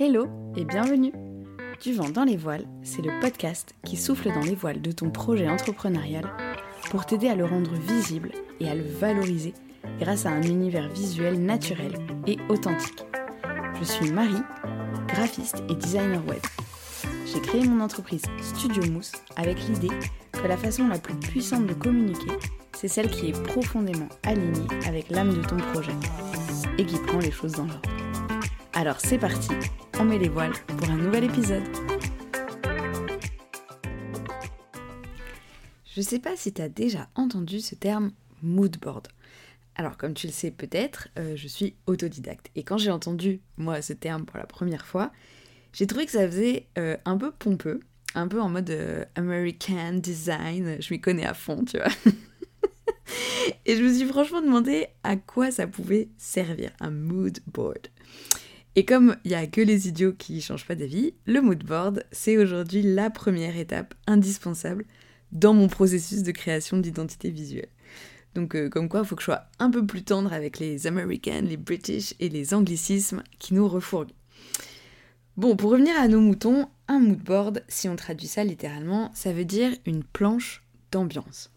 [0.00, 1.12] Hello et bienvenue
[1.82, 5.10] Du vent dans les voiles, c'est le podcast qui souffle dans les voiles de ton
[5.10, 6.32] projet entrepreneurial
[6.90, 9.52] pour t'aider à le rendre visible et à le valoriser
[10.00, 11.92] grâce à un univers visuel naturel
[12.26, 13.04] et authentique.
[13.78, 14.42] Je suis Marie,
[15.08, 16.40] graphiste et designer web.
[17.26, 19.94] J'ai créé mon entreprise Studio Mousse avec l'idée
[20.32, 22.32] que la façon la plus puissante de communiquer,
[22.72, 25.92] c'est celle qui est profondément alignée avec l'âme de ton projet
[26.78, 28.01] et qui prend les choses dans l'ordre.
[28.74, 29.50] Alors c'est parti,
[30.00, 31.62] on met les voiles pour un nouvel épisode.
[35.94, 39.08] Je sais pas si tu as déjà entendu ce terme mood board.
[39.74, 42.50] Alors comme tu le sais peut-être, euh, je suis autodidacte.
[42.56, 45.12] Et quand j'ai entendu, moi, ce terme pour la première fois,
[45.74, 47.80] j'ai trouvé que ça faisait euh, un peu pompeux,
[48.14, 51.88] un peu en mode euh, American design, je m'y connais à fond, tu vois.
[53.66, 57.88] Et je me suis franchement demandé à quoi ça pouvait servir, un mood board.
[58.74, 62.04] Et comme il n'y a que les idiots qui changent pas d'avis, le mood board,
[62.10, 64.84] c'est aujourd'hui la première étape indispensable
[65.30, 67.68] dans mon processus de création d'identité visuelle.
[68.34, 70.86] Donc euh, comme quoi, il faut que je sois un peu plus tendre avec les
[70.86, 74.14] Americans, les British et les anglicismes qui nous refourguent.
[75.36, 79.32] Bon, pour revenir à nos moutons, un mood board, si on traduit ça littéralement, ça
[79.32, 81.50] veut dire une planche d'ambiance.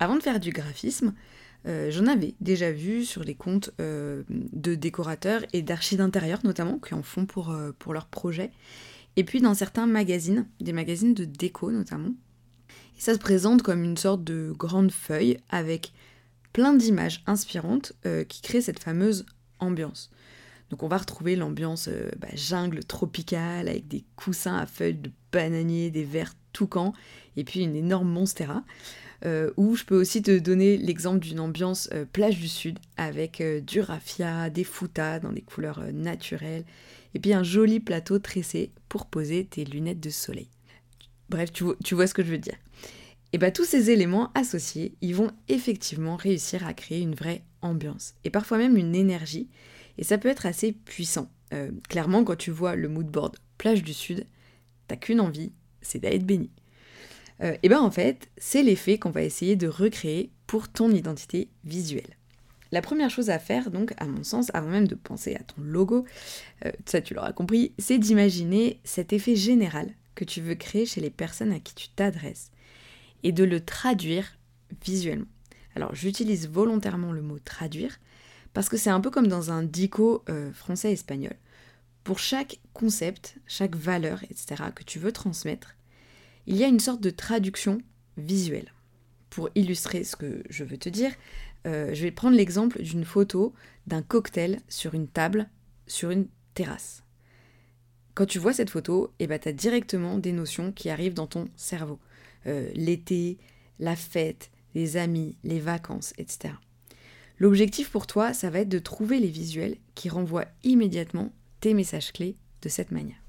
[0.00, 1.14] Avant de faire du graphisme,
[1.68, 6.78] euh, j'en avais déjà vu sur les comptes euh, de décorateurs et d'archi d'intérieur notamment,
[6.78, 8.50] qui en font pour, euh, pour leurs projets.
[9.16, 12.14] Et puis dans certains magazines, des magazines de déco notamment.
[12.96, 15.92] Et ça se présente comme une sorte de grande feuille avec
[16.52, 17.92] plein d'images inspirantes
[18.28, 19.26] qui créent cette fameuse
[19.60, 20.10] ambiance.
[20.70, 25.90] Donc on va retrouver l'ambiance bah, jungle tropicale avec des coussins à feuilles de bananier,
[25.90, 26.92] des verres toucans
[27.36, 28.64] et puis une énorme monstera.
[29.24, 33.40] Euh, ou je peux aussi te donner l'exemple d'une ambiance euh, plage du sud avec
[33.40, 36.64] euh, du raffia, des foutas dans des couleurs naturelles,
[37.14, 40.48] et puis un joli plateau tressé pour poser tes lunettes de soleil.
[41.30, 42.56] Bref, tu vois, ce que je veux dire.
[43.32, 48.14] Et bien tous ces éléments associés, ils vont effectivement réussir à créer une vraie ambiance,
[48.24, 49.48] et parfois même une énergie,
[49.98, 51.28] et ça peut être assez puissant.
[51.88, 54.26] clairement, quand tu vois le mood board plage du sud,
[54.86, 55.52] t'as qu'une envie,
[55.82, 56.67] c'est d'être béni et
[57.42, 61.48] euh, eh bien en fait, c'est l'effet qu'on va essayer de recréer pour ton identité
[61.64, 62.16] visuelle.
[62.70, 65.62] La première chose à faire, donc, à mon sens, avant même de penser à ton
[65.62, 66.04] logo,
[66.66, 71.00] euh, ça tu l'auras compris, c'est d'imaginer cet effet général que tu veux créer chez
[71.00, 72.50] les personnes à qui tu t'adresses
[73.22, 74.36] et de le traduire
[74.84, 75.26] visuellement.
[75.76, 77.98] Alors j'utilise volontairement le mot traduire
[78.52, 81.34] parce que c'est un peu comme dans un dico euh, français-espagnol.
[82.04, 85.76] Pour chaque concept, chaque valeur, etc., que tu veux transmettre,
[86.48, 87.78] il y a une sorte de traduction
[88.16, 88.72] visuelle.
[89.28, 91.12] Pour illustrer ce que je veux te dire,
[91.66, 93.52] euh, je vais prendre l'exemple d'une photo
[93.86, 95.50] d'un cocktail sur une table,
[95.86, 97.04] sur une terrasse.
[98.14, 101.26] Quand tu vois cette photo, eh ben, tu as directement des notions qui arrivent dans
[101.26, 102.00] ton cerveau.
[102.46, 103.36] Euh, l'été,
[103.78, 106.54] la fête, les amis, les vacances, etc.
[107.36, 111.30] L'objectif pour toi, ça va être de trouver les visuels qui renvoient immédiatement
[111.60, 113.22] tes messages clés de cette manière.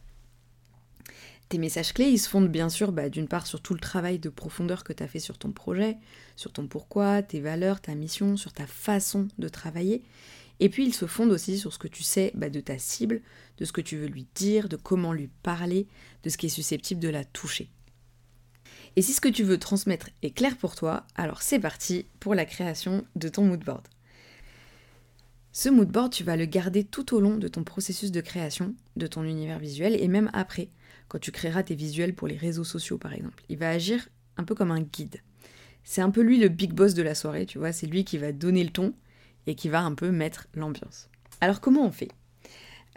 [1.50, 4.20] Tes messages clés, ils se fondent bien sûr bah, d'une part sur tout le travail
[4.20, 5.98] de profondeur que tu as fait sur ton projet,
[6.36, 10.04] sur ton pourquoi, tes valeurs, ta mission, sur ta façon de travailler.
[10.60, 13.22] Et puis ils se fondent aussi sur ce que tu sais bah, de ta cible,
[13.58, 15.88] de ce que tu veux lui dire, de comment lui parler,
[16.22, 17.72] de ce qui est susceptible de la toucher.
[18.96, 22.36] Et si ce que tu veux transmettre est clair pour toi, alors c'est parti pour
[22.36, 23.88] la création de ton moodboard.
[25.52, 29.08] Ce moodboard, tu vas le garder tout au long de ton processus de création de
[29.08, 30.70] ton univers visuel et même après
[31.10, 33.44] quand tu créeras tes visuels pour les réseaux sociaux par exemple.
[33.50, 35.18] Il va agir un peu comme un guide.
[35.84, 38.18] C'est un peu lui le big boss de la soirée, tu vois, c'est lui qui
[38.18, 38.94] va donner le ton
[39.48, 41.10] et qui va un peu mettre l'ambiance.
[41.42, 42.10] Alors comment on fait?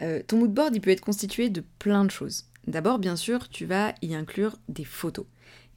[0.01, 2.45] Euh, Ton moodboard, il peut être constitué de plein de choses.
[2.67, 5.25] D'abord, bien sûr, tu vas y inclure des photos.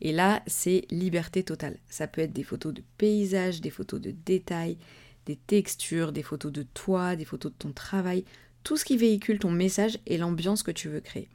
[0.00, 1.78] Et là, c'est liberté totale.
[1.88, 4.78] Ça peut être des photos de paysages, des photos de détails,
[5.24, 8.24] des textures, des photos de toi, des photos de ton travail,
[8.62, 11.28] tout ce qui véhicule ton message et l'ambiance que tu veux créer.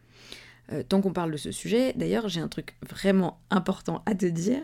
[0.72, 4.26] Euh, tant qu'on parle de ce sujet, d'ailleurs, j'ai un truc vraiment important à te
[4.26, 4.64] dire.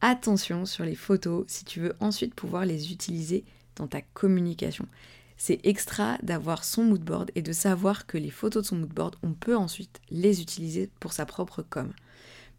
[0.00, 3.44] Attention sur les photos si tu veux ensuite pouvoir les utiliser
[3.76, 4.86] dans ta communication.
[5.38, 9.32] C'est extra d'avoir son moodboard et de savoir que les photos de son moodboard, on
[9.32, 11.92] peut ensuite les utiliser pour sa propre com.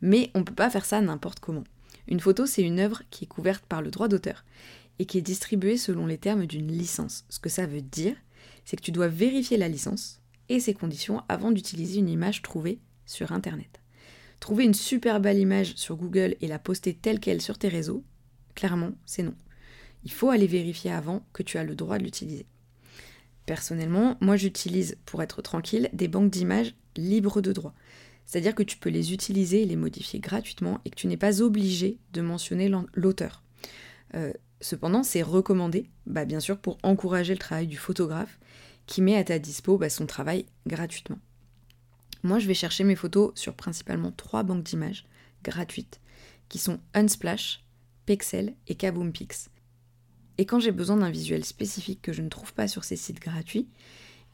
[0.01, 1.63] Mais on ne peut pas faire ça n'importe comment.
[2.07, 4.45] Une photo, c'est une œuvre qui est couverte par le droit d'auteur
[4.99, 7.25] et qui est distribuée selon les termes d'une licence.
[7.29, 8.15] Ce que ça veut dire,
[8.65, 12.79] c'est que tu dois vérifier la licence et ses conditions avant d'utiliser une image trouvée
[13.07, 13.81] sur Internet.
[14.39, 18.03] Trouver une super belle image sur Google et la poster telle qu'elle sur tes réseaux,
[18.53, 19.33] clairement, c'est non.
[20.03, 22.45] Il faut aller vérifier avant que tu as le droit de l'utiliser.
[23.47, 27.73] Personnellement, moi j'utilise, pour être tranquille, des banques d'images libres de droit.
[28.25, 31.41] C'est-à-dire que tu peux les utiliser et les modifier gratuitement et que tu n'es pas
[31.41, 33.41] obligé de mentionner l'auteur.
[34.15, 38.37] Euh, cependant, c'est recommandé, bah, bien sûr, pour encourager le travail du photographe
[38.85, 41.19] qui met à ta dispo bah, son travail gratuitement.
[42.27, 45.05] Moi, je vais chercher mes photos sur principalement trois banques d'images
[45.45, 46.01] gratuites
[46.49, 47.63] qui sont Unsplash,
[48.05, 49.49] Pexel et Kaboompix.
[50.37, 53.21] Et quand j'ai besoin d'un visuel spécifique que je ne trouve pas sur ces sites
[53.21, 53.69] gratuits,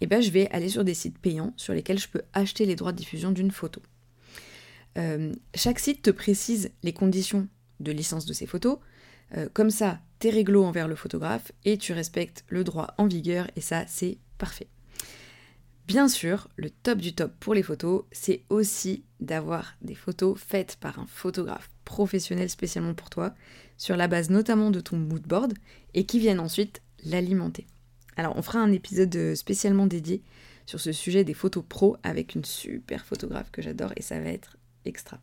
[0.02, 2.76] eh ben, je vais aller sur des sites payants sur lesquels je peux acheter les
[2.76, 3.80] droits de diffusion d'une photo.
[4.98, 7.48] Euh, chaque site te précise les conditions
[7.80, 8.80] de licence de ces photos.
[9.38, 13.52] Euh, comme ça, t'es réglo envers le photographe et tu respectes le droit en vigueur
[13.56, 14.73] et ça, c'est parfait.
[15.88, 20.78] Bien sûr, le top du top pour les photos, c'est aussi d'avoir des photos faites
[20.78, 23.36] par un photographe professionnel spécialement pour toi,
[23.78, 25.54] sur la base notamment de ton mood board,
[25.94, 27.68] et qui viennent ensuite l'alimenter.
[28.16, 30.22] Alors on fera un épisode spécialement dédié
[30.66, 34.30] sur ce sujet des photos pro avec une super photographe que j'adore et ça va
[34.30, 35.20] être extra.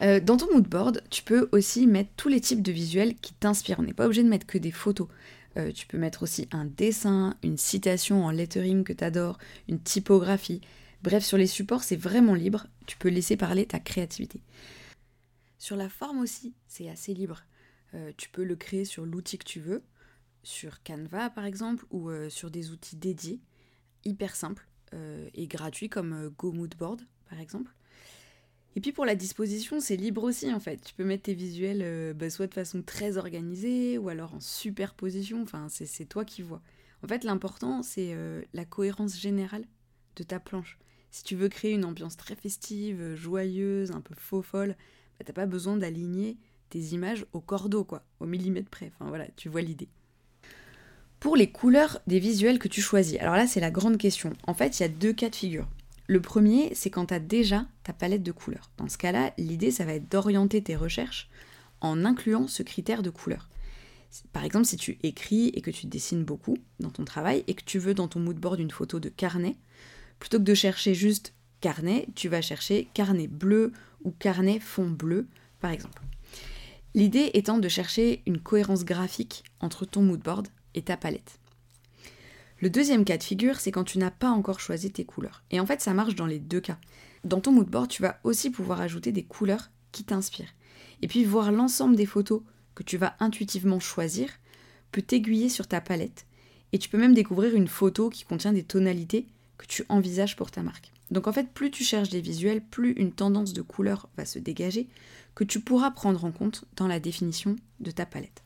[0.00, 3.34] Euh, dans ton mood board, tu peux aussi mettre tous les types de visuels qui
[3.34, 3.80] t'inspirent.
[3.80, 5.08] On n'est pas obligé de mettre que des photos.
[5.56, 9.38] Euh, tu peux mettre aussi un dessin, une citation en lettering que tu adores,
[9.68, 10.60] une typographie.
[11.02, 12.66] Bref, sur les supports, c'est vraiment libre.
[12.86, 14.40] Tu peux laisser parler ta créativité.
[15.58, 17.42] Sur la forme aussi, c'est assez libre.
[17.94, 19.82] Euh, tu peux le créer sur l'outil que tu veux,
[20.42, 23.40] sur Canva par exemple, ou sur des outils dédiés,
[24.04, 24.66] hyper simples
[25.34, 27.72] et gratuits comme GoMoodboard par exemple.
[28.74, 30.80] Et puis pour la disposition, c'est libre aussi en fait.
[30.82, 34.40] Tu peux mettre tes visuels euh, bah, soit de façon très organisée ou alors en
[34.40, 35.42] superposition.
[35.42, 36.62] Enfin, c'est toi qui vois.
[37.04, 39.64] En fait, l'important, c'est euh, la cohérence générale
[40.16, 40.78] de ta planche.
[41.10, 44.76] Si tu veux créer une ambiance très festive, joyeuse, un peu faux folle,
[45.18, 46.38] bah, t'as pas besoin d'aligner
[46.70, 48.92] tes images au cordeau, quoi, au millimètre près.
[48.94, 49.88] Enfin voilà, tu vois l'idée.
[51.20, 54.32] Pour les couleurs des visuels que tu choisis, alors là c'est la grande question.
[54.46, 55.68] En fait, il y a deux cas de figure.
[56.06, 58.70] Le premier, c'est quand tu as déjà ta palette de couleurs.
[58.76, 61.28] Dans ce cas-là, l'idée, ça va être d'orienter tes recherches
[61.80, 63.48] en incluant ce critère de couleur.
[64.32, 67.64] Par exemple, si tu écris et que tu dessines beaucoup dans ton travail et que
[67.64, 69.56] tu veux dans ton moodboard une photo de carnet,
[70.18, 73.72] plutôt que de chercher juste carnet, tu vas chercher carnet bleu
[74.04, 75.26] ou carnet fond bleu,
[75.60, 76.02] par exemple.
[76.94, 81.38] L'idée étant de chercher une cohérence graphique entre ton moodboard et ta palette.
[82.62, 85.42] Le deuxième cas de figure, c'est quand tu n'as pas encore choisi tes couleurs.
[85.50, 86.78] Et en fait, ça marche dans les deux cas.
[87.24, 90.54] Dans ton moodboard, tu vas aussi pouvoir ajouter des couleurs qui t'inspirent.
[91.02, 92.42] Et puis voir l'ensemble des photos
[92.76, 94.28] que tu vas intuitivement choisir
[94.92, 96.24] peut t'aiguiller sur ta palette.
[96.72, 99.26] Et tu peux même découvrir une photo qui contient des tonalités
[99.58, 100.92] que tu envisages pour ta marque.
[101.10, 104.38] Donc en fait, plus tu cherches des visuels, plus une tendance de couleur va se
[104.38, 104.86] dégager
[105.34, 108.44] que tu pourras prendre en compte dans la définition de ta palette.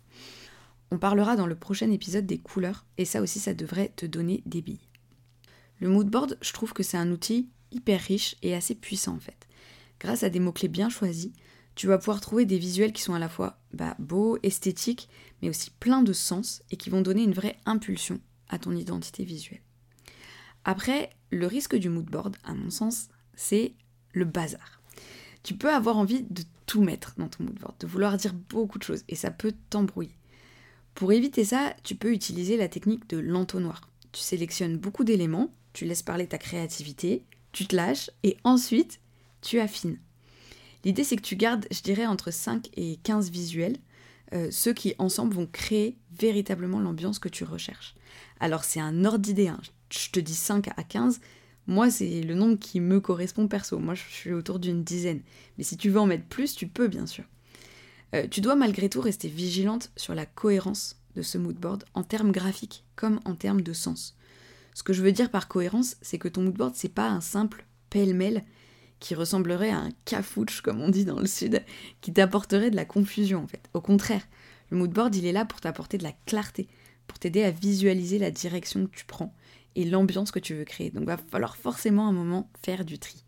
[0.90, 4.42] On parlera dans le prochain épisode des couleurs, et ça aussi ça devrait te donner
[4.46, 4.88] des billes.
[5.80, 9.46] Le moodboard, je trouve que c'est un outil hyper riche et assez puissant en fait.
[10.00, 11.32] Grâce à des mots-clés bien choisis,
[11.74, 15.08] tu vas pouvoir trouver des visuels qui sont à la fois bah, beaux, esthétiques,
[15.42, 19.24] mais aussi pleins de sens et qui vont donner une vraie impulsion à ton identité
[19.24, 19.60] visuelle.
[20.64, 23.74] Après, le risque du moodboard, à mon sens, c'est
[24.12, 24.80] le bazar.
[25.42, 28.82] Tu peux avoir envie de tout mettre dans ton moodboard, de vouloir dire beaucoup de
[28.82, 30.16] choses, et ça peut t'embrouiller.
[30.96, 33.82] Pour éviter ça, tu peux utiliser la technique de l'entonnoir.
[34.12, 37.22] Tu sélectionnes beaucoup d'éléments, tu laisses parler ta créativité,
[37.52, 39.00] tu te lâches et ensuite
[39.42, 39.98] tu affines.
[40.84, 43.76] L'idée c'est que tu gardes, je dirais, entre 5 et 15 visuels,
[44.32, 47.94] euh, ceux qui ensemble vont créer véritablement l'ambiance que tu recherches.
[48.40, 49.60] Alors c'est un ordre d'idée, hein.
[49.90, 51.20] je te dis 5 à 15,
[51.66, 55.20] moi c'est le nombre qui me correspond perso, moi je suis autour d'une dizaine.
[55.58, 57.24] Mais si tu veux en mettre plus, tu peux bien sûr.
[58.14, 62.32] Euh, tu dois malgré tout rester vigilante sur la cohérence de ce moodboard en termes
[62.32, 64.16] graphiques comme en termes de sens.
[64.74, 67.66] Ce que je veux dire par cohérence, c'est que ton moodboard, c'est pas un simple
[67.90, 68.44] pêle-mêle
[69.00, 71.62] qui ressemblerait à un cafouche, comme on dit dans le sud,
[72.00, 73.68] qui t'apporterait de la confusion en fait.
[73.74, 74.26] Au contraire,
[74.70, 76.68] le moodboard, il est là pour t'apporter de la clarté,
[77.06, 79.34] pour t'aider à visualiser la direction que tu prends
[79.74, 80.90] et l'ambiance que tu veux créer.
[80.90, 83.25] Donc va falloir forcément un moment faire du tri.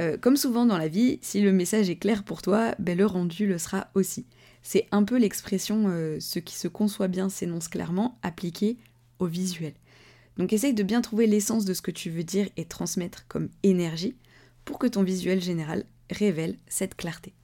[0.00, 3.04] Euh, comme souvent dans la vie, si le message est clair pour toi, ben le
[3.04, 4.24] rendu le sera aussi.
[4.62, 8.78] C'est un peu l'expression euh, ce qui se conçoit bien s'énonce clairement appliqué
[9.18, 9.74] au visuel.
[10.38, 13.50] Donc essaye de bien trouver l'essence de ce que tu veux dire et transmettre comme
[13.62, 14.16] énergie
[14.64, 17.34] pour que ton visuel général révèle cette clarté.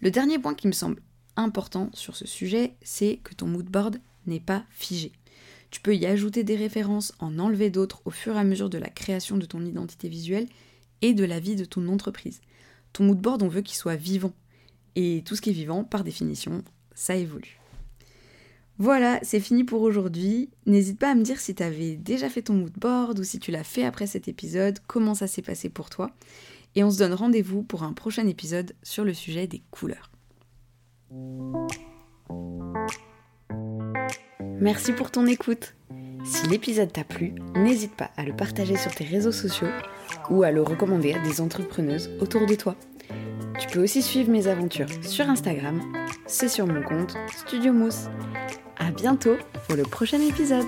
[0.00, 1.00] Le dernier point qui me semble
[1.36, 5.12] important sur ce sujet, c'est que ton moodboard n'est pas figé.
[5.70, 8.78] Tu peux y ajouter des références, en enlever d'autres au fur et à mesure de
[8.78, 10.48] la création de ton identité visuelle
[11.02, 12.40] et de la vie de ton entreprise.
[12.92, 14.32] Ton moodboard, on veut qu'il soit vivant.
[14.96, 16.62] Et tout ce qui est vivant, par définition,
[16.94, 17.60] ça évolue.
[18.78, 20.50] Voilà, c'est fini pour aujourd'hui.
[20.66, 23.40] N'hésite pas à me dire si tu avais déjà fait ton mood board ou si
[23.40, 26.12] tu l'as fait après cet épisode, comment ça s'est passé pour toi.
[26.76, 30.12] Et on se donne rendez-vous pour un prochain épisode sur le sujet des couleurs.
[34.60, 35.74] Merci pour ton écoute.
[36.28, 39.68] Si l'épisode t'a plu, n'hésite pas à le partager sur tes réseaux sociaux
[40.28, 42.76] ou à le recommander à des entrepreneuses autour de toi.
[43.58, 45.80] Tu peux aussi suivre mes aventures sur Instagram,
[46.26, 48.08] c'est sur mon compte Studio Mousse.
[48.76, 50.66] À bientôt pour le prochain épisode.